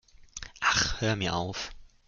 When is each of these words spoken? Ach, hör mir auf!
Ach, 0.61 0.99
hör 1.01 1.15
mir 1.15 1.35
auf! 1.35 1.69